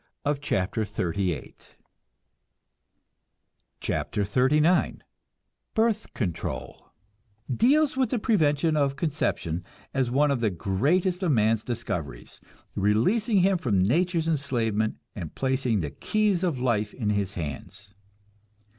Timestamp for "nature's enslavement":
13.83-14.95